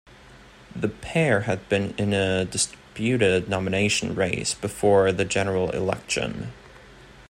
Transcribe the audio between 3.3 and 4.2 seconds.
nomination